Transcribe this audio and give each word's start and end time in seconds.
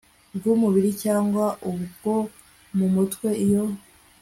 bw 0.35 0.43
umubiri 0.53 0.89
cyangwa 1.03 1.45
ubwo 1.71 2.13
mu 2.77 2.87
mutwe 2.95 3.29
iyo 3.45 3.63